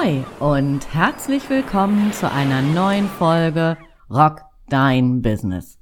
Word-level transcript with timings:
Ahoi 0.00 0.24
und 0.38 0.94
herzlich 0.94 1.50
willkommen 1.50 2.12
zu 2.12 2.30
einer 2.30 2.62
neuen 2.62 3.06
Folge 3.06 3.76
Rock 4.08 4.42
Dein 4.68 5.20
Business. 5.20 5.78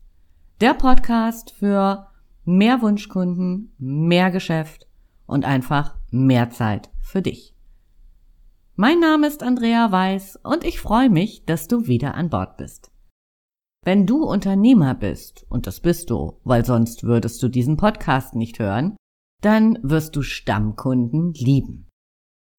Der 0.60 0.74
Podcast 0.74 1.52
für 1.52 2.08
mehr 2.44 2.82
Wunschkunden, 2.82 3.72
mehr 3.78 4.30
Geschäft 4.30 4.86
und 5.26 5.44
einfach 5.44 5.94
mehr 6.10 6.50
Zeit 6.50 6.90
für 7.00 7.22
dich. 7.22 7.54
Mein 8.74 8.98
Name 8.98 9.26
ist 9.26 9.42
Andrea 9.42 9.92
Weiß 9.92 10.40
und 10.42 10.64
ich 10.64 10.80
freue 10.80 11.10
mich, 11.10 11.44
dass 11.44 11.68
du 11.68 11.86
wieder 11.86 12.14
an 12.14 12.28
Bord 12.28 12.56
bist. 12.56 12.90
Wenn 13.84 14.06
du 14.06 14.24
Unternehmer 14.24 14.94
bist, 14.94 15.46
und 15.48 15.66
das 15.66 15.80
bist 15.80 16.10
du, 16.10 16.40
weil 16.44 16.64
sonst 16.64 17.04
würdest 17.04 17.42
du 17.42 17.48
diesen 17.48 17.76
Podcast 17.76 18.34
nicht 18.34 18.58
hören, 18.58 18.96
dann 19.42 19.78
wirst 19.82 20.16
du 20.16 20.22
Stammkunden 20.22 21.34
lieben. 21.34 21.87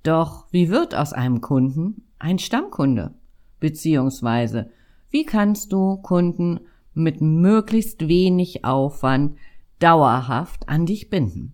Doch 0.04 0.46
wie 0.52 0.70
wird 0.70 0.96
aus 0.96 1.14
einem 1.14 1.42
Kunden 1.42 2.04
ein 2.20 2.40
Stammkunde? 2.40 3.14
Beziehungsweise, 3.60 4.72
wie 5.10 5.26
kannst 5.26 5.74
du 5.74 5.98
Kunden 5.98 6.62
mit 6.94 7.22
möglichst 7.22 8.08
wenig 8.08 8.64
Aufwand 8.64 9.38
dauerhaft 9.80 10.70
an 10.70 10.86
dich 10.86 11.10
binden? 11.10 11.54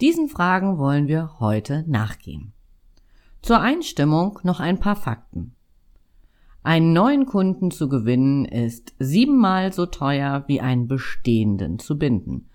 Diesen 0.00 0.28
Fragen 0.28 0.78
wollen 0.78 1.06
wir 1.06 1.38
heute 1.38 1.84
nachgehen. 1.86 2.52
Zur 3.40 3.60
Einstimmung 3.60 4.38
noch 4.42 4.58
ein 4.58 4.78
paar 4.78 4.96
Fakten. 4.96 5.54
Einen 6.64 6.92
neuen 6.92 7.26
Kunden 7.26 7.70
zu 7.70 7.88
gewinnen 7.88 8.44
ist 8.44 8.94
siebenmal 8.98 9.72
so 9.72 9.86
teuer 9.86 10.44
wie 10.46 10.60
einen 10.60 10.86
bestehenden 10.86 11.78
zu 11.80 11.98
binden. 11.98 12.48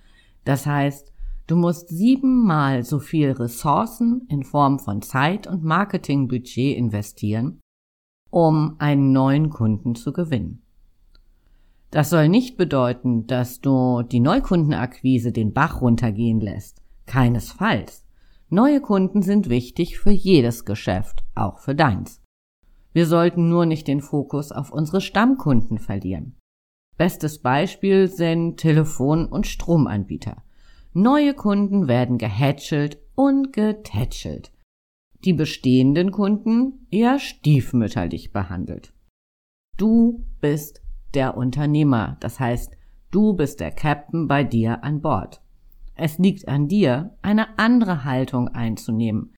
Das 0.46 0.66
heißt, 0.66 1.12
Du 1.48 1.56
musst 1.56 1.88
siebenmal 1.88 2.84
so 2.84 3.00
viel 3.00 3.32
Ressourcen 3.32 4.28
in 4.30 4.44
Form 4.44 4.80
von 4.80 5.02
Zeit 5.02 5.48
und 5.48 5.64
Marketingbudget 5.64 6.76
investieren, 6.76 7.62
um 8.30 8.76
einen 8.80 9.14
neuen 9.14 9.50
Kunden 9.50 9.96
zu 9.96 10.12
gewinnen. 10.12 10.62
Das 11.90 12.10
soll 12.10 12.28
nicht 12.28 12.58
bedeuten, 12.58 13.28
dass 13.28 13.62
du 13.62 14.04
die 14.04 14.20
Neukundenakquise 14.20 15.32
den 15.32 15.54
Bach 15.54 15.82
runtergehen 15.82 16.42
lässt. 16.42 16.82
Keinesfalls. 17.06 18.06
Neue 18.50 18.82
Kunden 18.82 19.22
sind 19.22 19.48
wichtig 19.50 20.00
für 20.00 20.12
jedes 20.12 20.66
Geschäft, 20.66 21.24
auch 21.34 21.60
für 21.60 21.76
deins. 21.76 22.22
Wir 22.92 23.06
sollten 23.06 23.48
nur 23.48 23.66
nicht 23.66 23.88
den 23.88 24.02
Fokus 24.02 24.52
auf 24.52 24.72
unsere 24.72 25.00
Stammkunden 25.00 25.78
verlieren. 25.78 26.36
Bestes 26.98 27.42
Beispiel 27.42 28.10
sind 28.10 28.58
Telefon- 28.58 29.28
und 29.28 29.48
Stromanbieter. 29.48 30.44
Neue 31.00 31.36
Kunden 31.36 31.88
werden 31.88 32.18
gehätschelt 32.18 32.98
und 33.14 33.54
getätschelt. 33.54 34.52
Die 35.26 35.34
bestehenden 35.34 36.10
Kunden 36.10 36.88
eher 36.90 37.20
stiefmütterlich 37.20 38.34
behandelt. 38.34 38.96
Du 39.78 40.26
bist 40.42 40.82
der 41.14 41.38
Unternehmer, 41.38 42.18
das 42.20 42.40
heißt, 42.40 42.76
du 43.12 43.34
bist 43.34 43.60
der 43.60 43.70
Captain 43.70 44.28
bei 44.28 44.44
dir 44.44 44.84
an 44.84 45.02
Bord. 45.02 45.40
Es 45.94 46.18
liegt 46.18 46.48
an 46.48 46.68
dir, 46.68 47.16
eine 47.22 47.60
andere 47.60 48.04
Haltung 48.04 48.48
einzunehmen, 48.48 49.36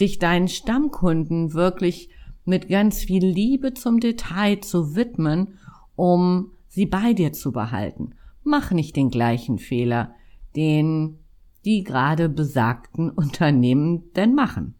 dich 0.00 0.18
deinen 0.18 0.48
Stammkunden 0.48 1.52
wirklich 1.52 2.08
mit 2.46 2.68
ganz 2.68 3.00
viel 3.00 3.26
Liebe 3.26 3.74
zum 3.74 4.00
Detail 4.00 4.62
zu 4.62 4.96
widmen, 4.96 5.58
um 5.96 6.52
sie 6.68 6.86
bei 6.86 7.12
dir 7.12 7.34
zu 7.34 7.52
behalten. 7.52 8.14
Mach 8.42 8.70
nicht 8.70 8.96
den 8.96 9.10
gleichen 9.10 9.58
Fehler, 9.58 10.14
den 10.56 11.18
die 11.64 11.82
gerade 11.82 12.28
besagten 12.28 13.10
Unternehmen 13.10 14.12
denn 14.12 14.34
machen. 14.34 14.74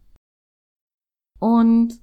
Und 1.39 1.99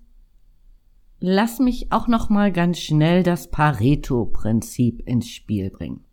lass 1.20 1.58
mich 1.60 1.92
auch 1.92 2.08
noch 2.08 2.30
mal 2.30 2.52
ganz 2.52 2.78
schnell 2.78 3.22
das 3.22 3.50
Pareto-Prinzip 3.50 5.06
ins 5.06 5.28
Spiel 5.28 5.70
bringen. 5.70 6.04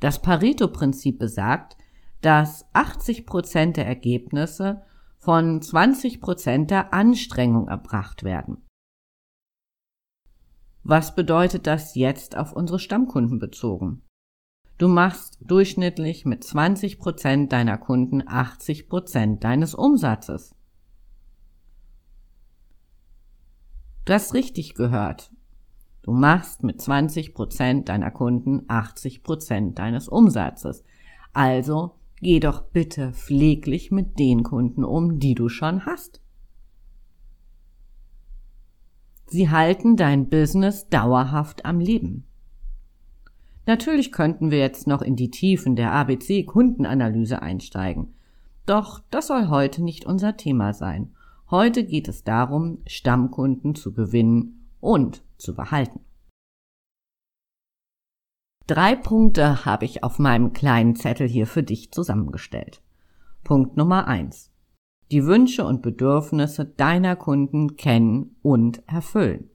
Das 0.00 0.22
Pareto-Prinzip 0.22 1.18
besagt, 1.18 1.76
dass 2.22 2.66
80 2.72 3.26
Prozent 3.26 3.76
der 3.76 3.86
Ergebnisse 3.86 4.82
von 5.18 5.60
20 5.60 6.20
Prozent 6.20 6.70
der 6.70 6.92
Anstrengung 6.92 7.68
erbracht 7.68 8.24
werden. 8.24 8.62
Was 10.82 11.14
bedeutet 11.14 11.68
das 11.68 11.94
jetzt 11.94 12.36
auf 12.36 12.52
unsere 12.52 12.80
Stammkunden 12.80 13.38
bezogen? 13.38 14.02
Du 14.82 14.88
machst 14.88 15.38
durchschnittlich 15.40 16.24
mit 16.24 16.42
20 16.42 16.98
Prozent 16.98 17.52
deiner 17.52 17.78
Kunden 17.78 18.26
80 18.26 18.88
Prozent 18.88 19.44
deines 19.44 19.76
Umsatzes. 19.76 20.56
Du 24.04 24.12
hast 24.12 24.34
richtig 24.34 24.74
gehört. 24.74 25.30
Du 26.02 26.10
machst 26.10 26.64
mit 26.64 26.80
20 26.80 27.32
Prozent 27.32 27.88
deiner 27.88 28.10
Kunden 28.10 28.64
80 28.66 29.22
Prozent 29.22 29.78
deines 29.78 30.08
Umsatzes. 30.08 30.82
Also 31.32 31.94
geh 32.16 32.40
doch 32.40 32.62
bitte 32.62 33.12
pfleglich 33.12 33.92
mit 33.92 34.18
den 34.18 34.42
Kunden 34.42 34.82
um, 34.82 35.20
die 35.20 35.36
du 35.36 35.48
schon 35.48 35.86
hast. 35.86 36.20
Sie 39.26 39.48
halten 39.48 39.96
dein 39.96 40.28
Business 40.28 40.88
dauerhaft 40.88 41.64
am 41.64 41.78
Leben. 41.78 42.26
Natürlich 43.66 44.10
könnten 44.10 44.50
wir 44.50 44.58
jetzt 44.58 44.86
noch 44.86 45.02
in 45.02 45.14
die 45.14 45.30
Tiefen 45.30 45.76
der 45.76 45.92
ABC-Kundenanalyse 45.92 47.40
einsteigen. 47.42 48.14
Doch 48.66 49.00
das 49.10 49.28
soll 49.28 49.48
heute 49.48 49.82
nicht 49.82 50.04
unser 50.04 50.36
Thema 50.36 50.72
sein. 50.72 51.14
Heute 51.50 51.84
geht 51.84 52.08
es 52.08 52.24
darum, 52.24 52.78
Stammkunden 52.86 53.74
zu 53.74 53.92
gewinnen 53.92 54.68
und 54.80 55.22
zu 55.36 55.54
behalten. 55.54 56.00
Drei 58.66 58.96
Punkte 58.96 59.64
habe 59.64 59.84
ich 59.84 60.02
auf 60.02 60.18
meinem 60.18 60.52
kleinen 60.52 60.96
Zettel 60.96 61.28
hier 61.28 61.46
für 61.46 61.62
dich 61.62 61.92
zusammengestellt. 61.92 62.80
Punkt 63.44 63.76
Nummer 63.76 64.06
eins: 64.06 64.52
Die 65.10 65.26
Wünsche 65.26 65.64
und 65.64 65.82
Bedürfnisse 65.82 66.64
deiner 66.64 67.16
Kunden 67.16 67.76
kennen 67.76 68.36
und 68.42 68.82
erfüllen. 68.88 69.50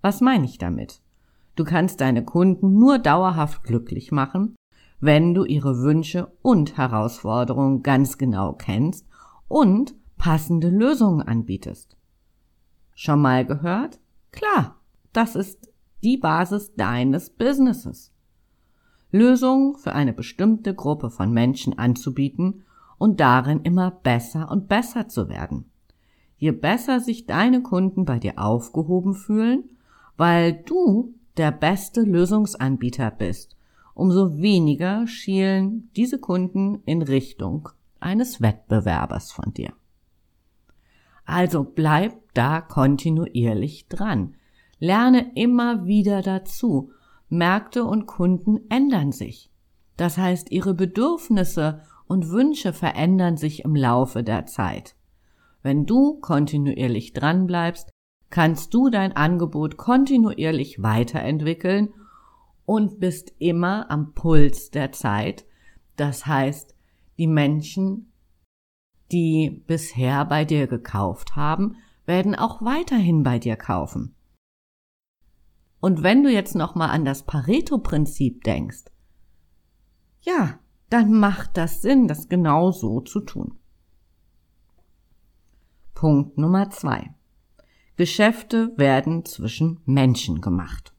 Was 0.00 0.20
meine 0.20 0.46
ich 0.46 0.58
damit? 0.58 1.00
Du 1.60 1.66
kannst 1.66 2.00
deine 2.00 2.24
Kunden 2.24 2.78
nur 2.78 2.98
dauerhaft 2.98 3.64
glücklich 3.64 4.12
machen, 4.12 4.56
wenn 4.98 5.34
du 5.34 5.44
ihre 5.44 5.80
Wünsche 5.82 6.32
und 6.40 6.78
Herausforderungen 6.78 7.82
ganz 7.82 8.16
genau 8.16 8.54
kennst 8.54 9.06
und 9.46 9.94
passende 10.16 10.70
Lösungen 10.70 11.20
anbietest. 11.20 11.98
Schon 12.94 13.20
mal 13.20 13.44
gehört? 13.44 14.00
Klar, 14.32 14.80
das 15.12 15.36
ist 15.36 15.70
die 16.02 16.16
Basis 16.16 16.74
deines 16.76 17.28
Businesses. 17.28 18.10
Lösungen 19.10 19.76
für 19.76 19.92
eine 19.92 20.14
bestimmte 20.14 20.74
Gruppe 20.74 21.10
von 21.10 21.30
Menschen 21.30 21.78
anzubieten 21.78 22.64
und 22.96 23.20
darin 23.20 23.60
immer 23.64 23.90
besser 23.90 24.50
und 24.50 24.66
besser 24.66 25.08
zu 25.08 25.28
werden. 25.28 25.70
Je 26.38 26.52
besser 26.52 27.00
sich 27.00 27.26
deine 27.26 27.62
Kunden 27.62 28.06
bei 28.06 28.18
dir 28.18 28.38
aufgehoben 28.38 29.12
fühlen, 29.12 29.64
weil 30.16 30.54
du 30.54 31.19
der 31.36 31.52
beste 31.52 32.02
Lösungsanbieter 32.02 33.10
bist, 33.10 33.56
umso 33.94 34.38
weniger 34.38 35.06
schielen 35.06 35.90
diese 35.96 36.18
Kunden 36.18 36.82
in 36.84 37.02
Richtung 37.02 37.68
eines 38.00 38.40
Wettbewerbers 38.40 39.32
von 39.32 39.52
dir. 39.52 39.72
Also 41.24 41.62
bleib 41.64 42.34
da 42.34 42.60
kontinuierlich 42.60 43.88
dran. 43.88 44.34
Lerne 44.78 45.32
immer 45.34 45.86
wieder 45.86 46.22
dazu. 46.22 46.90
Märkte 47.28 47.84
und 47.84 48.06
Kunden 48.06 48.60
ändern 48.68 49.12
sich. 49.12 49.50
Das 49.96 50.18
heißt, 50.18 50.50
ihre 50.50 50.74
Bedürfnisse 50.74 51.82
und 52.08 52.30
Wünsche 52.30 52.72
verändern 52.72 53.36
sich 53.36 53.64
im 53.64 53.76
Laufe 53.76 54.24
der 54.24 54.46
Zeit. 54.46 54.96
Wenn 55.62 55.86
du 55.86 56.18
kontinuierlich 56.20 57.12
dran 57.12 57.46
bleibst, 57.46 57.90
kannst 58.30 58.72
du 58.72 58.88
dein 58.88 59.14
Angebot 59.14 59.76
kontinuierlich 59.76 60.82
weiterentwickeln 60.82 61.92
und 62.64 63.00
bist 63.00 63.34
immer 63.38 63.90
am 63.90 64.14
Puls 64.14 64.70
der 64.70 64.92
Zeit. 64.92 65.44
Das 65.96 66.26
heißt, 66.26 66.74
die 67.18 67.26
Menschen, 67.26 68.12
die 69.12 69.62
bisher 69.66 70.24
bei 70.24 70.44
dir 70.44 70.68
gekauft 70.68 71.34
haben, 71.34 71.76
werden 72.06 72.34
auch 72.34 72.62
weiterhin 72.62 73.22
bei 73.24 73.38
dir 73.38 73.56
kaufen. 73.56 74.14
Und 75.80 76.02
wenn 76.02 76.22
du 76.22 76.30
jetzt 76.30 76.54
nochmal 76.54 76.90
an 76.90 77.04
das 77.04 77.24
Pareto-Prinzip 77.24 78.44
denkst, 78.44 78.84
ja, 80.20 80.58
dann 80.90 81.12
macht 81.12 81.56
das 81.56 81.82
Sinn, 81.82 82.06
das 82.06 82.28
genau 82.28 82.70
so 82.70 83.00
zu 83.00 83.20
tun. 83.20 83.58
Punkt 85.94 86.36
Nummer 86.36 86.70
zwei. 86.70 87.14
Geschäfte 88.00 88.72
werden 88.78 89.26
zwischen 89.26 89.82
Menschen 89.84 90.40
gemacht. 90.40 90.94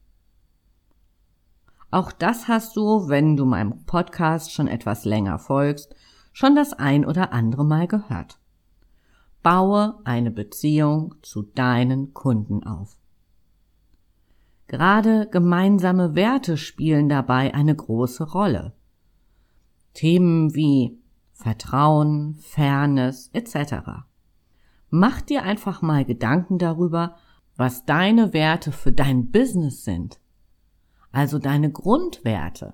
Auch 1.89 2.11
das 2.11 2.47
hast 2.47 2.75
du, 2.77 3.09
wenn 3.09 3.35
du 3.35 3.43
meinem 3.45 3.85
Podcast 3.85 4.51
schon 4.51 4.67
etwas 4.67 5.03
länger 5.03 5.39
folgst, 5.39 5.95
schon 6.31 6.55
das 6.55 6.73
ein 6.73 7.03
oder 7.03 7.33
andere 7.33 7.65
Mal 7.65 7.87
gehört. 7.87 8.37
Baue 9.41 9.99
eine 10.03 10.29
Beziehung 10.29 11.15
zu 11.23 11.41
deinen 11.41 12.13
Kunden 12.13 12.63
auf. 12.63 12.99
Gerade 14.67 15.27
gemeinsame 15.31 16.13
Werte 16.13 16.55
spielen 16.55 17.09
dabei 17.09 17.55
eine 17.55 17.75
große 17.75 18.29
Rolle. 18.29 18.75
Themen 19.95 20.53
wie 20.53 20.99
Vertrauen, 21.33 22.35
Fairness 22.35 23.31
etc. 23.33 24.05
Mach 24.91 25.21
dir 25.21 25.43
einfach 25.43 25.81
mal 25.81 26.03
Gedanken 26.03 26.57
darüber, 26.59 27.15
was 27.55 27.85
deine 27.85 28.33
Werte 28.33 28.73
für 28.73 28.91
dein 28.91 29.31
Business 29.31 29.85
sind. 29.85 30.19
Also 31.13 31.39
deine 31.39 31.71
Grundwerte. 31.71 32.73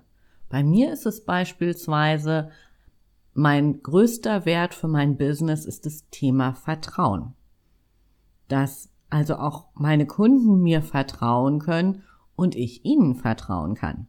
Bei 0.49 0.63
mir 0.63 0.91
ist 0.91 1.05
es 1.05 1.23
beispielsweise, 1.25 2.49
mein 3.33 3.83
größter 3.83 4.45
Wert 4.45 4.73
für 4.73 4.87
mein 4.87 5.15
Business 5.15 5.65
ist 5.65 5.85
das 5.85 6.09
Thema 6.09 6.53
Vertrauen. 6.53 7.35
Dass 8.47 8.89
also 9.11 9.35
auch 9.35 9.67
meine 9.75 10.07
Kunden 10.07 10.61
mir 10.61 10.81
vertrauen 10.81 11.59
können 11.59 12.01
und 12.35 12.55
ich 12.55 12.83
ihnen 12.83 13.13
vertrauen 13.13 13.75
kann. 13.75 14.07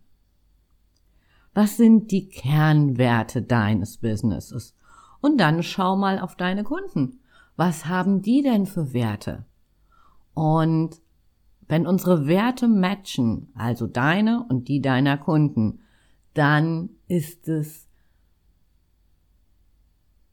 Was 1.52 1.76
sind 1.76 2.10
die 2.10 2.30
Kernwerte 2.30 3.42
deines 3.42 3.98
Businesses? 3.98 4.74
Und 5.20 5.38
dann 5.38 5.62
schau 5.62 5.96
mal 5.96 6.18
auf 6.20 6.36
deine 6.36 6.64
Kunden. 6.64 7.20
Was 7.58 7.86
haben 7.86 8.22
die 8.22 8.42
denn 8.42 8.66
für 8.66 8.92
Werte? 8.92 9.44
Und 10.32 11.02
wenn 11.66 11.88
unsere 11.88 12.28
Werte 12.28 12.68
matchen, 12.68 13.48
also 13.56 13.88
deine 13.88 14.46
und 14.48 14.68
die 14.68 14.80
deiner 14.80 15.18
Kunden, 15.18 15.80
dann 16.34 16.90
ist 17.08 17.48
es 17.48 17.88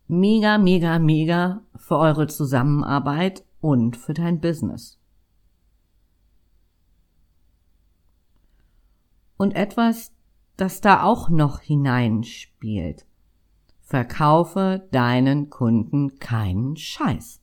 mega, 0.07 0.59
mega, 0.59 0.99
mega 0.99 1.63
für 1.75 1.97
eure 1.97 2.27
Zusammenarbeit 2.27 3.43
und 3.59 3.97
für 3.97 4.13
dein 4.13 4.39
Business. 4.39 4.99
Und 9.35 9.55
etwas, 9.55 10.13
das 10.57 10.79
da 10.79 11.01
auch 11.01 11.29
noch 11.29 11.59
hineinspielt. 11.59 13.04
Verkaufe 13.85 14.87
deinen 14.91 15.51
Kunden 15.51 16.17
keinen 16.17 16.75
Scheiß. 16.75 17.39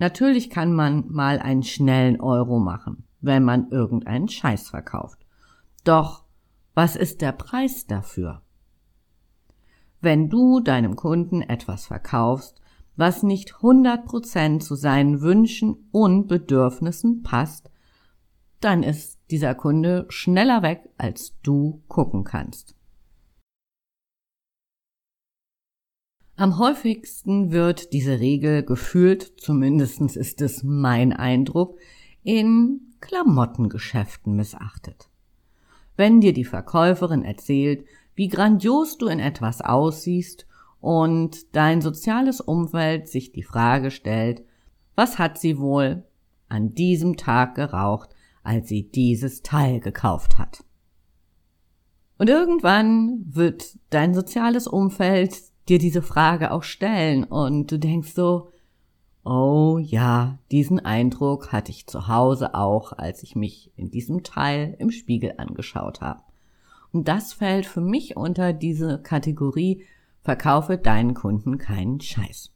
Natürlich 0.00 0.50
kann 0.50 0.72
man 0.72 1.04
mal 1.08 1.38
einen 1.38 1.62
schnellen 1.62 2.20
Euro 2.20 2.58
machen, 2.58 3.04
wenn 3.20 3.44
man 3.44 3.70
irgendeinen 3.70 4.26
Scheiß 4.26 4.68
verkauft. 4.68 5.24
Doch 5.84 6.24
was 6.74 6.96
ist 6.96 7.20
der 7.20 7.30
Preis 7.32 7.86
dafür? 7.86 8.42
Wenn 10.00 10.28
du 10.28 10.58
deinem 10.58 10.96
Kunden 10.96 11.40
etwas 11.40 11.86
verkaufst, 11.86 12.60
was 12.96 13.22
nicht 13.22 13.54
100% 13.54 14.58
zu 14.58 14.74
seinen 14.74 15.20
Wünschen 15.20 15.88
und 15.92 16.26
Bedürfnissen 16.26 17.22
passt, 17.22 17.70
dann 18.58 18.82
ist 18.82 19.20
dieser 19.30 19.54
Kunde 19.54 20.06
schneller 20.08 20.62
weg, 20.62 20.90
als 20.98 21.38
du 21.42 21.80
gucken 21.86 22.24
kannst. 22.24 22.74
Am 26.38 26.56
häufigsten 26.60 27.50
wird 27.50 27.92
diese 27.92 28.20
Regel 28.20 28.62
gefühlt, 28.62 29.40
zumindest 29.40 30.00
ist 30.00 30.40
es 30.40 30.62
mein 30.62 31.12
Eindruck, 31.12 31.76
in 32.22 32.92
Klamottengeschäften 33.00 34.36
missachtet. 34.36 35.08
Wenn 35.96 36.20
dir 36.20 36.32
die 36.32 36.44
Verkäuferin 36.44 37.24
erzählt, 37.24 37.84
wie 38.14 38.28
grandios 38.28 38.98
du 38.98 39.08
in 39.08 39.18
etwas 39.18 39.62
aussiehst 39.62 40.46
und 40.78 41.56
dein 41.56 41.80
soziales 41.80 42.40
Umfeld 42.40 43.08
sich 43.08 43.32
die 43.32 43.42
Frage 43.42 43.90
stellt, 43.90 44.44
was 44.94 45.18
hat 45.18 45.40
sie 45.40 45.58
wohl 45.58 46.04
an 46.48 46.72
diesem 46.72 47.16
Tag 47.16 47.56
geraucht, 47.56 48.10
als 48.44 48.68
sie 48.68 48.88
dieses 48.88 49.42
Teil 49.42 49.80
gekauft 49.80 50.38
hat. 50.38 50.62
Und 52.16 52.30
irgendwann 52.30 53.24
wird 53.26 53.76
dein 53.90 54.14
soziales 54.14 54.68
Umfeld 54.68 55.47
dir 55.68 55.78
diese 55.78 56.02
Frage 56.02 56.50
auch 56.50 56.62
stellen 56.62 57.24
und 57.24 57.70
du 57.70 57.78
denkst 57.78 58.12
so, 58.14 58.48
oh 59.24 59.78
ja, 59.78 60.38
diesen 60.50 60.80
Eindruck 60.80 61.52
hatte 61.52 61.70
ich 61.70 61.86
zu 61.86 62.08
Hause 62.08 62.54
auch, 62.54 62.92
als 62.92 63.22
ich 63.22 63.36
mich 63.36 63.70
in 63.76 63.90
diesem 63.90 64.22
Teil 64.22 64.74
im 64.78 64.90
Spiegel 64.90 65.34
angeschaut 65.36 66.00
habe. 66.00 66.22
Und 66.92 67.08
das 67.08 67.34
fällt 67.34 67.66
für 67.66 67.82
mich 67.82 68.16
unter 68.16 68.52
diese 68.52 69.02
Kategorie, 69.02 69.84
verkaufe 70.22 70.78
deinen 70.78 71.14
Kunden 71.14 71.58
keinen 71.58 72.00
Scheiß. 72.00 72.50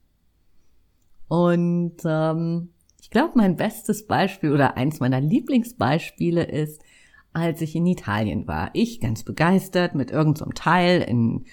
Und 1.29 1.97
ähm, 2.05 2.71
ich 3.01 3.11
glaube, 3.11 3.33
mein 3.37 3.57
bestes 3.57 4.07
Beispiel 4.07 4.53
oder 4.53 4.77
eins 4.77 5.01
meiner 5.01 5.21
Lieblingsbeispiele 5.21 6.45
ist, 6.45 6.83
als 7.33 7.61
ich 7.61 7.75
in 7.75 7.87
Italien 7.87 8.47
war. 8.47 8.71
Ich 8.75 9.01
ganz 9.01 9.23
begeistert 9.23 9.95
mit 9.95 10.11
irgendeinem 10.11 10.49
so 10.49 10.53
Teil 10.55 11.01
in 11.03 11.45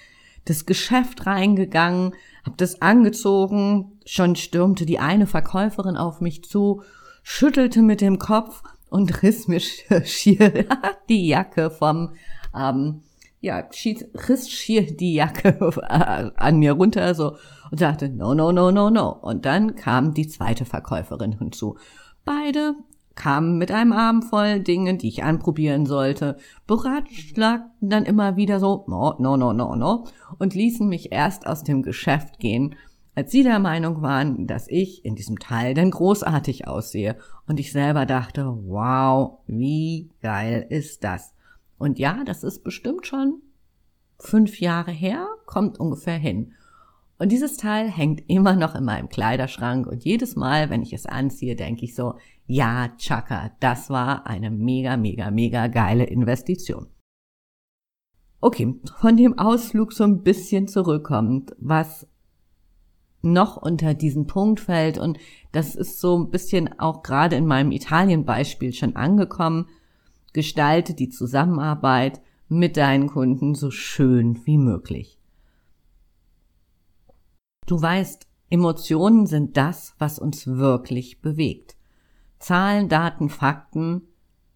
das 0.46 0.66
Geschäft 0.66 1.26
reingegangen, 1.26 2.14
hab 2.46 2.58
das 2.58 2.82
angezogen, 2.82 4.00
schon 4.06 4.36
stürmte 4.36 4.86
die 4.86 5.00
eine 5.00 5.28
Verkäuferin 5.28 5.98
auf 5.98 6.22
mich 6.22 6.44
zu, 6.44 6.82
schüttelte 7.24 7.82
mit 7.82 8.02
dem 8.02 8.20
Kopf 8.20 8.64
und 8.90 9.22
riss 9.22 9.48
mir 9.48 9.60
schier 9.60 10.66
die 11.10 11.28
Jacke 11.28 11.70
vom, 11.70 12.14
ähm, 12.56 13.02
ja, 13.42 13.68
riss 14.28 14.50
schier 14.50 14.96
die 14.96 15.14
Jacke 15.14 15.60
an 16.38 16.60
mir 16.60 16.74
runter 16.74 17.14
so 17.16 17.38
und 17.72 17.80
sagte, 17.80 18.10
no, 18.10 18.34
no, 18.34 18.52
no, 18.52 18.72
no, 18.72 18.90
no. 18.90 19.10
Und 19.10 19.46
dann 19.46 19.76
kam 19.76 20.14
die 20.14 20.28
zweite 20.28 20.66
Verkäuferin 20.66 21.38
hinzu. 21.38 21.78
Beide 22.26 22.76
kamen 23.20 23.60
mit 23.60 23.70
einem 23.70 23.92
Arm 23.92 24.24
voll 24.24 24.62
Dingen, 24.62 24.98
die 24.98 25.10
ich 25.10 25.24
anprobieren 25.24 25.86
sollte, 25.86 26.38
beratschlagten 26.66 27.90
dann 27.90 28.06
immer 28.06 28.38
wieder 28.38 28.60
so, 28.60 28.86
no, 28.88 29.16
no, 29.20 29.38
no, 29.38 29.54
no, 29.54 29.76
no, 29.76 30.06
und 30.40 30.56
ließen 30.56 30.88
mich 30.88 31.12
erst 31.12 31.46
aus 31.46 31.64
dem 31.64 31.84
Geschäft 31.84 32.40
gehen, 32.40 32.76
als 33.14 33.32
sie 33.32 33.44
der 33.44 33.60
Meinung 33.60 34.02
waren, 34.02 34.48
dass 34.48 34.68
ich 34.70 35.04
in 35.04 35.16
diesem 35.16 35.38
Teil 35.40 35.74
denn 35.74 35.92
großartig 35.92 36.68
aussehe. 36.68 37.18
Und 37.48 37.60
ich 37.60 37.74
selber 37.74 38.06
dachte, 38.06 38.46
wow, 38.66 39.40
wie 39.46 40.10
geil 40.22 40.66
ist 40.70 41.04
das? 41.04 41.34
Und 41.78 42.00
ja, 42.00 42.24
das 42.24 42.44
ist 42.44 42.64
bestimmt 42.64 43.06
schon 43.06 43.42
fünf 44.18 44.62
Jahre 44.62 44.92
her, 44.92 45.28
kommt 45.46 45.80
ungefähr 45.80 46.18
hin. 46.18 46.54
Und 47.20 47.34
dieses 47.34 47.58
Teil 47.58 47.92
hängt 47.92 48.24
immer 48.30 48.56
noch 48.56 48.76
in 48.76 48.86
meinem 48.86 49.10
Kleiderschrank 49.10 49.86
und 49.86 50.06
jedes 50.06 50.38
Mal, 50.38 50.70
wenn 50.70 50.82
ich 50.82 50.94
es 50.94 51.06
anziehe, 51.06 51.58
denke 51.58 51.84
ich 51.84 51.94
so, 51.94 52.16
ja, 52.48 52.90
Chaka, 52.98 53.52
das 53.60 53.90
war 53.90 54.26
eine 54.26 54.50
mega, 54.50 54.96
mega, 54.96 55.30
mega 55.30 55.68
geile 55.68 56.06
Investition. 56.06 56.88
Okay, 58.40 58.74
von 59.02 59.18
dem 59.18 59.38
Ausflug 59.38 59.92
so 59.92 60.06
ein 60.06 60.24
bisschen 60.24 60.70
zurückkommt, 60.70 61.54
was 61.60 62.08
noch 63.22 63.58
unter 63.58 63.94
diesen 63.94 64.26
Punkt 64.26 64.62
fällt 64.62 64.98
und 64.98 65.20
das 65.52 65.76
ist 65.76 66.00
so 66.00 66.18
ein 66.18 66.32
bisschen 66.32 66.80
auch 66.80 67.04
gerade 67.04 67.36
in 67.36 67.46
meinem 67.46 67.74
Italien-Beispiel 67.74 68.72
schon 68.72 68.96
angekommen, 68.96 69.68
gestalte 70.32 70.94
die 70.94 71.10
Zusammenarbeit 71.10 72.22
mit 72.48 72.78
deinen 72.78 73.08
Kunden 73.08 73.56
so 73.56 73.72
schön 73.72 74.40
wie 74.46 74.58
möglich. 74.58 75.19
Du 77.70 77.80
weißt, 77.80 78.28
Emotionen 78.50 79.28
sind 79.28 79.56
das, 79.56 79.94
was 80.00 80.18
uns 80.18 80.48
wirklich 80.48 81.22
bewegt. 81.22 81.76
Zahlen, 82.40 82.90
Daten, 82.90 83.30
Fakten 83.30 84.08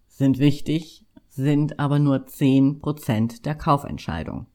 sind 0.08 0.40
wichtig, 0.40 1.06
sind 1.30 1.78
aber 1.78 2.00
nur 2.00 2.26
10 2.26 2.80
Prozent 2.80 3.46
der 3.46 3.54
Kaufentscheidung. 3.54 4.48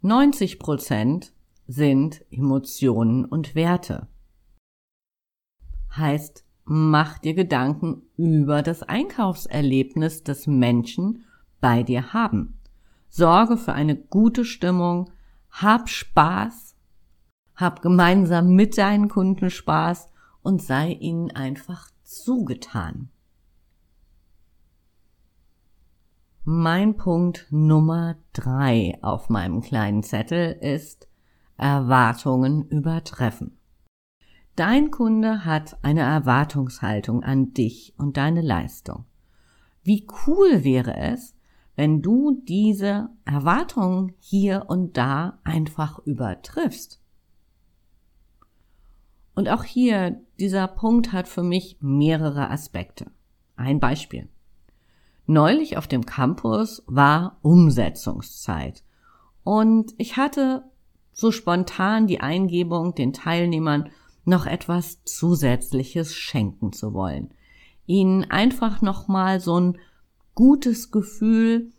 90 0.00 0.58
Prozent 0.58 1.34
sind 1.66 2.24
Emotionen 2.30 3.26
und 3.26 3.54
Werte. 3.54 4.08
Heißt, 5.94 6.46
mach 6.64 7.18
dir 7.18 7.34
Gedanken 7.34 8.00
über 8.16 8.62
das 8.62 8.82
Einkaufserlebnis, 8.82 10.24
das 10.24 10.46
Menschen 10.46 11.22
bei 11.60 11.82
dir 11.82 12.14
haben. 12.14 12.58
Sorge 13.10 13.58
für 13.58 13.74
eine 13.74 13.94
gute 13.94 14.46
Stimmung, 14.46 15.10
hab 15.50 15.90
Spaß 15.90 16.67
hab 17.58 17.82
gemeinsam 17.82 18.54
mit 18.54 18.78
deinen 18.78 19.08
Kunden 19.08 19.50
Spaß 19.50 20.08
und 20.42 20.62
sei 20.62 20.92
ihnen 20.92 21.32
einfach 21.32 21.90
zugetan. 22.04 23.10
Mein 26.44 26.96
Punkt 26.96 27.48
Nummer 27.50 28.16
drei 28.32 28.96
auf 29.02 29.28
meinem 29.28 29.60
kleinen 29.60 30.02
Zettel 30.02 30.52
ist 30.52 31.08
Erwartungen 31.56 32.66
übertreffen. 32.68 33.58
Dein 34.54 34.90
Kunde 34.90 35.44
hat 35.44 35.78
eine 35.82 36.02
Erwartungshaltung 36.02 37.22
an 37.22 37.52
dich 37.54 37.92
und 37.98 38.16
deine 38.16 38.40
Leistung. 38.40 39.04
Wie 39.82 40.06
cool 40.26 40.64
wäre 40.64 40.96
es, 40.96 41.34
wenn 41.76 42.02
du 42.02 42.40
diese 42.44 43.10
Erwartungen 43.24 44.14
hier 44.18 44.66
und 44.68 44.96
da 44.96 45.40
einfach 45.44 45.98
übertriffst? 46.06 46.97
Und 49.38 49.48
auch 49.50 49.62
hier, 49.62 50.20
dieser 50.40 50.66
Punkt 50.66 51.12
hat 51.12 51.28
für 51.28 51.44
mich 51.44 51.76
mehrere 51.78 52.50
Aspekte. 52.50 53.12
Ein 53.54 53.78
Beispiel. 53.78 54.28
Neulich 55.26 55.76
auf 55.76 55.86
dem 55.86 56.04
Campus 56.04 56.82
war 56.88 57.38
Umsetzungszeit. 57.42 58.82
Und 59.44 59.94
ich 59.96 60.16
hatte 60.16 60.64
so 61.12 61.30
spontan 61.30 62.08
die 62.08 62.18
Eingebung, 62.18 62.96
den 62.96 63.12
Teilnehmern 63.12 63.90
noch 64.24 64.44
etwas 64.44 65.04
Zusätzliches 65.04 66.16
schenken 66.16 66.72
zu 66.72 66.92
wollen. 66.92 67.32
Ihnen 67.86 68.24
einfach 68.24 68.82
nochmal 68.82 69.38
so 69.38 69.60
ein 69.60 69.78
gutes 70.34 70.90
Gefühl, 70.90 71.70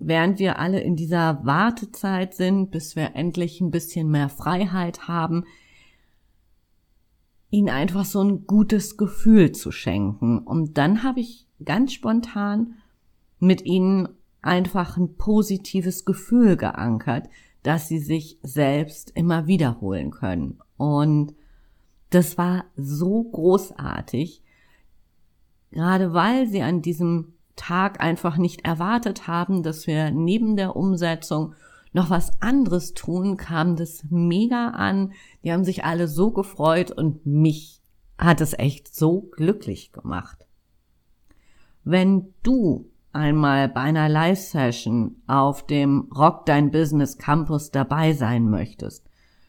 während 0.00 0.40
wir 0.40 0.58
alle 0.58 0.80
in 0.80 0.96
dieser 0.96 1.46
Wartezeit 1.46 2.34
sind, 2.34 2.72
bis 2.72 2.96
wir 2.96 3.14
endlich 3.14 3.60
ein 3.60 3.70
bisschen 3.70 4.10
mehr 4.10 4.28
Freiheit 4.28 5.06
haben, 5.06 5.44
ihnen 7.50 7.68
einfach 7.68 8.04
so 8.04 8.22
ein 8.22 8.46
gutes 8.46 8.96
Gefühl 8.96 9.52
zu 9.52 9.72
schenken. 9.72 10.38
Und 10.38 10.78
dann 10.78 11.02
habe 11.02 11.20
ich 11.20 11.46
ganz 11.64 11.92
spontan 11.92 12.74
mit 13.38 13.64
ihnen 13.64 14.08
einfach 14.42 14.96
ein 14.96 15.16
positives 15.16 16.04
Gefühl 16.04 16.56
geankert, 16.56 17.28
dass 17.62 17.88
sie 17.88 17.98
sich 17.98 18.38
selbst 18.42 19.10
immer 19.14 19.46
wiederholen 19.46 20.10
können. 20.10 20.60
Und 20.76 21.34
das 22.10 22.38
war 22.38 22.64
so 22.76 23.22
großartig, 23.24 24.42
gerade 25.70 26.12
weil 26.12 26.46
sie 26.46 26.62
an 26.62 26.82
diesem 26.82 27.34
Tag 27.56 28.00
einfach 28.00 28.38
nicht 28.38 28.64
erwartet 28.64 29.26
haben, 29.26 29.62
dass 29.62 29.86
wir 29.86 30.10
neben 30.10 30.56
der 30.56 30.76
Umsetzung 30.76 31.54
noch 31.92 32.10
was 32.10 32.40
anderes 32.40 32.94
tun, 32.94 33.36
kam 33.36 33.76
das 33.76 34.04
mega 34.10 34.70
an. 34.70 35.12
Die 35.42 35.52
haben 35.52 35.64
sich 35.64 35.84
alle 35.84 36.08
so 36.08 36.30
gefreut 36.30 36.90
und 36.90 37.26
mich 37.26 37.80
hat 38.18 38.40
es 38.40 38.52
echt 38.58 38.94
so 38.94 39.22
glücklich 39.22 39.92
gemacht. 39.92 40.46
Wenn 41.82 42.34
du 42.42 42.90
einmal 43.12 43.68
bei 43.68 43.80
einer 43.80 44.08
Live-Session 44.08 45.16
auf 45.26 45.66
dem 45.66 46.08
Rock 46.16 46.46
Dein 46.46 46.70
Business 46.70 47.18
Campus 47.18 47.70
dabei 47.70 48.12
sein 48.12 48.48
möchtest, 48.48 49.08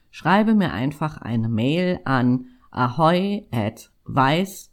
schreibe 0.09 0.55
mir 0.55 0.71
einfach 0.71 1.17
eine 1.17 1.49
Mail 1.49 1.99
an 2.05 2.47
ahoy 2.71 3.47
at 3.51 3.91
weiß 4.05 4.71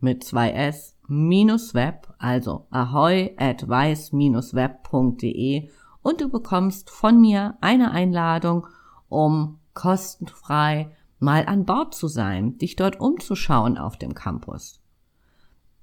mit 0.00 0.24
zwei 0.24 0.50
s 0.50 0.96
minus 1.06 1.74
web, 1.74 2.12
also 2.18 2.66
ahoy 2.70 3.34
at 3.36 3.68
weiß 3.68 4.12
minus 4.12 4.54
web.de 4.54 5.68
und 6.06 6.20
du 6.20 6.28
bekommst 6.28 6.88
von 6.88 7.20
mir 7.20 7.58
eine 7.60 7.90
Einladung, 7.90 8.68
um 9.08 9.58
kostenfrei 9.74 10.94
mal 11.18 11.46
an 11.46 11.64
Bord 11.64 11.96
zu 11.96 12.06
sein, 12.06 12.58
dich 12.58 12.76
dort 12.76 13.00
umzuschauen 13.00 13.76
auf 13.76 13.96
dem 13.96 14.14
Campus. 14.14 14.80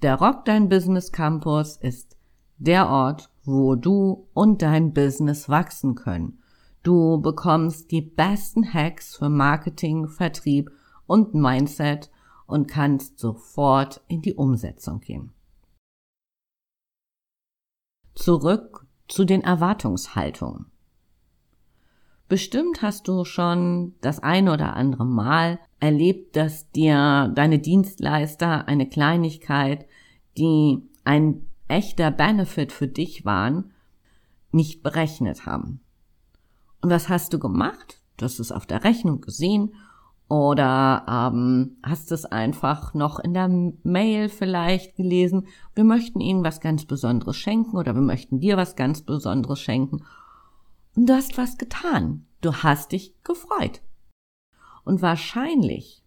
Der 0.01 0.15
Rock 0.15 0.45
Dein 0.45 0.69
Business 0.69 1.11
Campus 1.11 1.75
ist 1.75 2.15
der 2.57 2.87
Ort, 2.87 3.31
wo 3.43 3.75
du 3.75 4.29
und 4.33 4.61
dein 4.61 4.93
Business 4.93 5.49
wachsen 5.49 5.95
können. 5.95 6.39
Du 6.83 7.19
bekommst 7.19 7.91
die 7.91 8.01
besten 8.01 8.73
Hacks 8.73 9.17
für 9.17 9.27
Marketing, 9.27 10.07
Vertrieb 10.07 10.71
und 11.05 11.33
Mindset 11.33 12.09
und 12.47 12.67
kannst 12.67 13.19
sofort 13.19 14.01
in 14.07 14.21
die 14.21 14.35
Umsetzung 14.35 15.01
gehen. 15.01 15.33
Zurück 18.15 18.82
zu 19.07 19.25
den 19.25 19.41
Erwartungshaltungen. 19.41 20.65
Bestimmt 22.29 22.81
hast 22.81 23.07
du 23.07 23.25
schon 23.25 23.93
das 24.01 24.19
ein 24.19 24.49
oder 24.49 24.75
andere 24.75 25.05
Mal 25.05 25.59
erlebt, 25.79 26.35
dass 26.35 26.71
dir 26.71 27.31
deine 27.35 27.59
Dienstleister 27.59 28.67
eine 28.67 28.87
Kleinigkeit, 28.89 29.85
die 30.37 30.81
ein 31.03 31.45
echter 31.67 32.11
Benefit 32.11 32.71
für 32.71 32.87
dich 32.87 33.25
waren, 33.25 33.71
nicht 34.51 34.83
berechnet 34.83 35.45
haben. 35.45 35.81
Und 36.81 36.89
was 36.89 37.09
hast 37.09 37.33
du 37.33 37.39
gemacht? 37.39 38.01
Du 38.17 38.25
hast 38.25 38.39
es 38.39 38.51
auf 38.51 38.65
der 38.65 38.83
Rechnung 38.83 39.21
gesehen 39.21 39.75
oder 40.29 41.05
ähm, 41.07 41.77
hast 41.83 42.11
es 42.11 42.25
einfach 42.25 42.93
noch 42.93 43.19
in 43.19 43.33
der 43.33 43.49
Mail 43.83 44.29
vielleicht 44.29 44.95
gelesen. 44.95 45.47
Wir 45.75 45.83
möchten 45.83 46.19
Ihnen 46.19 46.43
was 46.43 46.59
ganz 46.59 46.85
Besonderes 46.85 47.37
schenken 47.37 47.77
oder 47.77 47.93
wir 47.93 48.01
möchten 48.01 48.39
dir 48.39 48.57
was 48.57 48.75
ganz 48.75 49.01
Besonderes 49.01 49.59
schenken 49.59 50.03
und 50.95 51.09
du 51.09 51.13
hast 51.13 51.37
was 51.37 51.57
getan. 51.57 52.25
Du 52.41 52.53
hast 52.53 52.91
dich 52.91 53.13
gefreut. 53.23 53.81
Und 54.83 55.01
wahrscheinlich, 55.01 56.03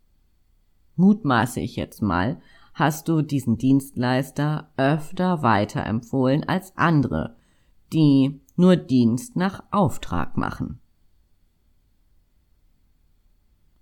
mutmaße 0.97 1.61
ich 1.61 1.77
jetzt 1.77 2.03
mal, 2.03 2.41
hast 2.75 3.09
du 3.09 3.23
diesen 3.23 3.57
Dienstleister 3.57 4.71
öfter 4.77 5.43
weiterempfohlen 5.43 6.45
als 6.45 6.77
andere, 6.77 7.37
die 7.93 8.41
nur 8.55 8.77
Dienst 8.77 9.35
nach 9.37 9.63
Auftrag 9.71 10.37
machen. 10.37 10.81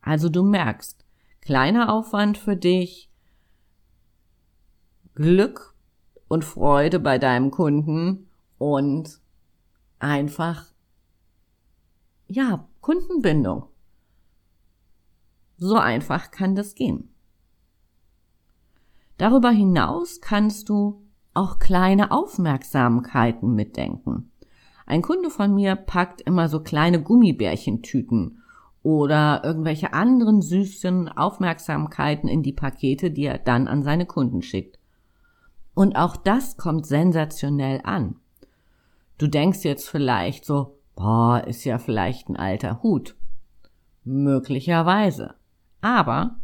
Also 0.04 0.28
du 0.28 0.42
merkst, 0.42 1.02
kleiner 1.40 1.90
Aufwand 1.90 2.36
für 2.36 2.56
dich, 2.56 3.10
Glück 5.14 5.74
und 6.28 6.44
Freude 6.44 7.00
bei 7.00 7.18
deinem 7.18 7.50
Kunden 7.50 8.28
und 8.58 9.18
einfach 9.98 10.66
ja, 12.26 12.68
Kundenbindung. 12.82 13.68
So 15.56 15.76
einfach 15.76 16.30
kann 16.30 16.54
das 16.54 16.74
gehen. 16.74 17.14
Darüber 19.16 19.50
hinaus 19.50 20.20
kannst 20.20 20.68
du 20.68 21.02
auch 21.32 21.58
kleine 21.58 22.10
Aufmerksamkeiten 22.10 23.54
mitdenken. 23.54 24.32
Ein 24.84 25.00
Kunde 25.00 25.30
von 25.30 25.54
mir 25.54 25.76
packt 25.76 26.20
immer 26.20 26.50
so 26.50 26.62
kleine 26.62 27.02
Gummibärchentüten 27.02 28.42
oder 28.84 29.42
irgendwelche 29.42 29.94
anderen 29.94 30.42
süßen 30.42 31.08
Aufmerksamkeiten 31.08 32.28
in 32.28 32.44
die 32.44 32.52
Pakete, 32.52 33.10
die 33.10 33.24
er 33.24 33.38
dann 33.38 33.66
an 33.66 33.82
seine 33.82 34.06
Kunden 34.06 34.42
schickt. 34.42 34.78
Und 35.74 35.96
auch 35.96 36.14
das 36.16 36.56
kommt 36.56 36.86
sensationell 36.86 37.80
an. 37.82 38.16
Du 39.18 39.26
denkst 39.26 39.64
jetzt 39.64 39.88
vielleicht 39.88 40.44
so, 40.44 40.78
Boah, 40.96 41.42
ist 41.46 41.64
ja 41.64 41.78
vielleicht 41.78 42.28
ein 42.28 42.36
alter 42.36 42.82
Hut. 42.82 43.16
Möglicherweise. 44.04 45.34
Aber 45.80 46.36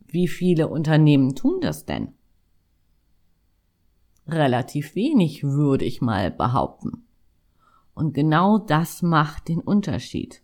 wie 0.00 0.28
viele 0.28 0.68
Unternehmen 0.68 1.34
tun 1.34 1.60
das 1.60 1.84
denn? 1.84 2.14
Relativ 4.26 4.94
wenig, 4.94 5.44
würde 5.44 5.84
ich 5.84 6.00
mal 6.00 6.30
behaupten. 6.30 7.06
Und 7.94 8.14
genau 8.14 8.58
das 8.58 9.02
macht 9.02 9.48
den 9.48 9.60
Unterschied. 9.60 10.42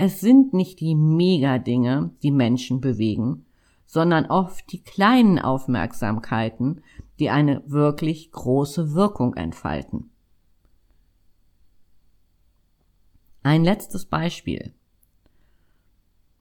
Es 0.00 0.20
sind 0.20 0.54
nicht 0.54 0.78
die 0.78 0.94
Megadinge, 0.94 2.12
die 2.22 2.30
Menschen 2.30 2.80
bewegen, 2.80 3.44
sondern 3.84 4.26
oft 4.26 4.70
die 4.70 4.80
kleinen 4.80 5.40
Aufmerksamkeiten, 5.40 6.82
die 7.18 7.30
eine 7.30 7.64
wirklich 7.66 8.30
große 8.30 8.94
Wirkung 8.94 9.34
entfalten. 9.34 10.10
Ein 13.42 13.64
letztes 13.64 14.06
Beispiel. 14.06 14.72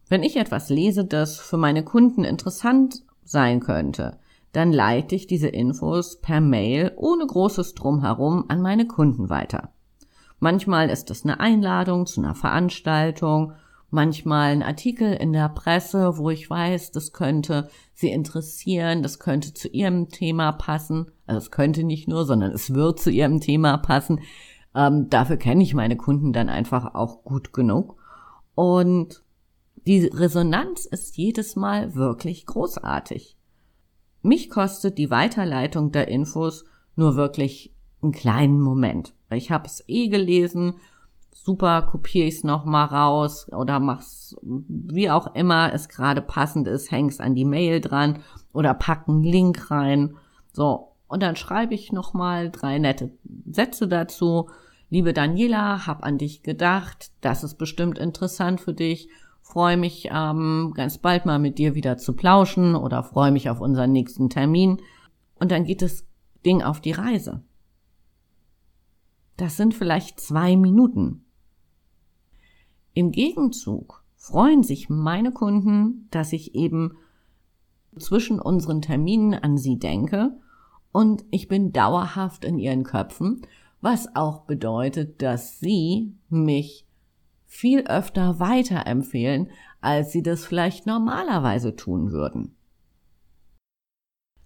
Wenn 0.07 0.21
ich 0.21 0.37
etwas 0.37 0.69
lese, 0.69 1.03
das 1.03 1.39
für 1.39 1.57
meine 1.57 1.83
Kunden 1.83 2.23
interessant 2.25 3.05
sein 3.23 3.59
könnte, 3.59 4.19
dann 4.51 4.71
leite 4.71 5.15
ich 5.15 5.25
diese 5.25 5.47
Infos 5.47 6.21
per 6.21 6.41
Mail 6.41 6.91
ohne 6.95 7.25
großes 7.25 7.73
Drumherum 7.73 8.45
an 8.49 8.61
meine 8.61 8.85
Kunden 8.85 9.29
weiter. 9.29 9.73
Manchmal 10.39 10.89
ist 10.89 11.09
es 11.09 11.23
eine 11.23 11.39
Einladung 11.39 12.05
zu 12.05 12.21
einer 12.21 12.35
Veranstaltung, 12.35 13.53
manchmal 13.89 14.51
ein 14.51 14.63
Artikel 14.63 15.13
in 15.13 15.33
der 15.33 15.49
Presse, 15.49 16.17
wo 16.17 16.29
ich 16.29 16.49
weiß, 16.49 16.91
das 16.91 17.13
könnte 17.13 17.69
sie 17.93 18.09
interessieren, 18.09 19.01
das 19.01 19.19
könnte 19.19 19.53
zu 19.53 19.67
ihrem 19.69 20.09
Thema 20.09 20.51
passen. 20.51 21.11
Also 21.25 21.39
es 21.39 21.51
könnte 21.51 21.83
nicht 21.83 22.07
nur, 22.07 22.25
sondern 22.25 22.51
es 22.51 22.73
wird 22.73 22.99
zu 22.99 23.09
ihrem 23.09 23.39
Thema 23.39 23.77
passen. 23.77 24.19
Ähm, 24.75 25.09
dafür 25.09 25.37
kenne 25.37 25.63
ich 25.63 25.73
meine 25.73 25.97
Kunden 25.97 26.33
dann 26.33 26.49
einfach 26.49 26.93
auch 26.93 27.23
gut 27.23 27.53
genug. 27.53 27.95
Und 28.53 29.23
die 29.87 30.05
Resonanz 30.05 30.85
ist 30.85 31.17
jedes 31.17 31.55
Mal 31.55 31.95
wirklich 31.95 32.45
großartig. 32.45 33.37
Mich 34.21 34.49
kostet 34.49 34.97
die 34.97 35.09
Weiterleitung 35.09 35.91
der 35.91 36.09
Infos 36.09 36.65
nur 36.95 37.15
wirklich 37.15 37.73
einen 38.01 38.11
kleinen 38.11 38.59
Moment. 38.59 39.13
Ich 39.29 39.51
habe 39.51 39.65
es 39.65 39.83
eh 39.87 40.07
gelesen, 40.07 40.75
super, 41.31 41.81
kopiere 41.83 42.27
ich 42.27 42.35
es 42.35 42.43
nochmal 42.43 42.85
raus 42.85 43.47
oder 43.51 43.79
mach's 43.79 44.35
wie 44.41 45.09
auch 45.09 45.35
immer 45.35 45.73
es 45.73 45.89
gerade 45.89 46.21
passend 46.21 46.67
ist, 46.67 46.91
häng's 46.91 47.19
an 47.19 47.35
die 47.35 47.45
Mail 47.45 47.81
dran 47.81 48.19
oder 48.53 48.73
pack 48.73 49.07
einen 49.07 49.23
Link 49.23 49.69
rein. 49.71 50.15
So, 50.53 50.93
und 51.07 51.23
dann 51.23 51.35
schreibe 51.35 51.73
ich 51.73 51.91
nochmal 51.91 52.49
drei 52.51 52.79
nette 52.79 53.11
Sätze 53.45 53.87
dazu 53.87 54.47
Liebe 54.89 55.11
Daniela, 55.11 55.85
hab 55.85 56.05
an 56.05 56.17
dich 56.17 56.43
gedacht, 56.43 57.11
das 57.19 57.43
ist 57.43 57.55
bestimmt 57.55 57.99
interessant 57.99 58.61
für 58.61 58.73
dich. 58.73 59.09
freue 59.41 59.75
mich 59.75 60.09
ähm, 60.11 60.73
ganz 60.75 60.97
bald 60.97 61.25
mal 61.25 61.39
mit 61.39 61.57
dir 61.57 61.75
wieder 61.75 61.97
zu 61.97 62.13
plauschen 62.13 62.75
oder 62.75 63.03
freue 63.03 63.31
mich 63.31 63.49
auf 63.49 63.59
unseren 63.59 63.91
nächsten 63.91 64.29
Termin. 64.29 64.81
Und 65.39 65.51
dann 65.51 65.65
geht 65.65 65.81
das 65.81 66.05
Ding 66.45 66.63
auf 66.63 66.79
die 66.79 66.93
Reise. 66.93 67.41
Das 69.37 69.55
sind 69.55 69.73
vielleicht 69.75 70.19
zwei 70.19 70.55
Minuten. 70.55 71.23
Im 72.93 73.11
Gegenzug 73.11 74.03
freuen 74.15 74.63
sich 74.63 74.89
meine 74.89 75.31
Kunden, 75.31 76.07
dass 76.09 76.33
ich 76.33 76.55
eben 76.55 76.97
zwischen 77.99 78.39
unseren 78.39 78.81
Terminen 78.81 79.35
an 79.35 79.57
sie 79.57 79.77
denke 79.77 80.37
und 80.91 81.23
ich 81.29 81.47
bin 81.47 81.71
dauerhaft 81.71 82.43
in 82.43 82.57
ihren 82.57 82.83
Köpfen, 82.83 83.43
was 83.81 84.15
auch 84.15 84.41
bedeutet, 84.45 85.21
dass 85.21 85.59
sie 85.59 86.15
mich 86.29 86.87
viel 87.45 87.81
öfter 87.81 88.39
weiterempfehlen, 88.39 89.51
als 89.79 90.11
sie 90.11 90.23
das 90.23 90.45
vielleicht 90.45 90.87
normalerweise 90.87 91.75
tun 91.75 92.11
würden. 92.11 92.55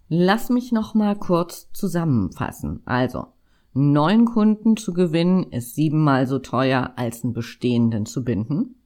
Lass 0.08 0.50
mich 0.50 0.72
noch 0.72 0.92
mal 0.94 1.16
kurz 1.16 1.72
zusammenfassen. 1.72 2.82
Also, 2.84 3.31
neun 3.74 4.26
Kunden 4.26 4.76
zu 4.76 4.92
gewinnen 4.92 5.44
ist 5.44 5.74
siebenmal 5.74 6.26
so 6.26 6.38
teuer, 6.38 6.92
als 6.96 7.24
einen 7.24 7.32
bestehenden 7.32 8.06
zu 8.06 8.24
binden. 8.24 8.76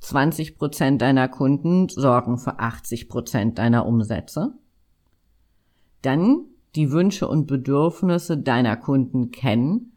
20 0.00 0.58
Prozent 0.58 1.02
deiner 1.02 1.28
Kunden 1.28 1.88
sorgen 1.88 2.38
für 2.38 2.58
80 2.58 3.08
Prozent 3.08 3.58
deiner 3.58 3.86
Umsätze. 3.86 4.54
Dann 6.02 6.44
die 6.76 6.90
Wünsche 6.90 7.26
und 7.26 7.46
Bedürfnisse 7.46 8.36
deiner 8.36 8.76
Kunden 8.76 9.30
kennen 9.30 9.92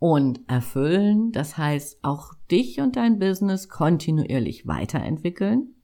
und 0.00 0.40
erfüllen, 0.48 1.30
das 1.32 1.56
heißt 1.56 1.98
auch 2.02 2.34
dich 2.50 2.80
und 2.80 2.96
dein 2.96 3.18
Business 3.18 3.68
kontinuierlich 3.68 4.66
weiterentwickeln. 4.66 5.74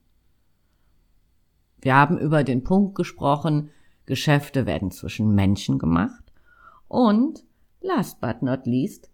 Wir 1.81 1.95
haben 1.95 2.19
über 2.19 2.43
den 2.45 2.65
Punkt 2.65 2.97
gesprochen, 2.97 3.71
Geschäfte 4.05 4.67
werden 4.67 4.91
zwischen 4.91 5.35
Menschen 5.35 5.79
gemacht 5.79 6.20
und 6.91 7.45
last 7.81 8.21
but 8.21 8.43
not 8.43 8.67
least, 8.67 9.11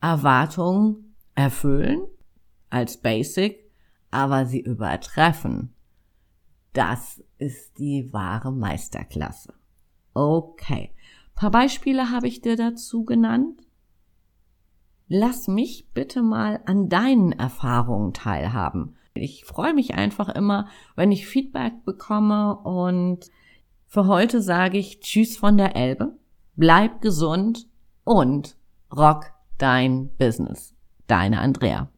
Erwartungen 0.00 1.14
erfüllen 1.36 2.02
als 2.70 2.96
Basic, 2.96 3.70
aber 4.10 4.46
sie 4.46 4.60
übertreffen. 4.60 5.72
Das 6.72 7.22
ist 7.38 7.78
die 7.78 8.12
wahre 8.12 8.52
Meisterklasse. 8.52 9.54
Okay. 10.12 10.90
Ein 10.92 11.34
paar 11.36 11.50
Beispiele 11.52 12.10
habe 12.10 12.26
ich 12.26 12.40
dir 12.40 12.56
dazu 12.56 13.04
genannt. 13.04 13.62
Lass 15.06 15.46
mich 15.46 15.88
bitte 15.94 16.22
mal 16.22 16.60
an 16.66 16.88
deinen 16.88 17.32
Erfahrungen 17.32 18.12
teilhaben. 18.12 18.96
Ich 19.14 19.44
freue 19.44 19.74
mich 19.74 19.94
einfach 19.94 20.28
immer, 20.28 20.68
wenn 20.96 21.12
ich 21.12 21.28
Feedback 21.28 21.84
bekomme 21.84 22.56
und 22.56 23.30
für 23.86 24.06
heute 24.06 24.42
sage 24.42 24.78
ich 24.78 25.00
Tschüss 25.00 25.36
von 25.36 25.56
der 25.56 25.74
Elbe, 25.74 26.16
bleib 26.60 27.00
gesund 27.00 27.66
und 28.04 28.54
rock 28.94 29.32
dein 29.56 30.10
Business. 30.18 30.74
Deine 31.06 31.40
Andrea. 31.40 31.88